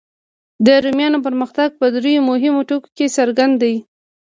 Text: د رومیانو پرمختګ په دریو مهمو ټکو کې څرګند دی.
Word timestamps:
د 0.65 0.67
رومیانو 0.83 1.23
پرمختګ 1.27 1.69
په 1.79 1.85
دریو 1.95 2.25
مهمو 2.29 2.61
ټکو 2.69 2.89
کې 2.97 3.13
څرګند 3.17 3.53
دی. 3.63 3.75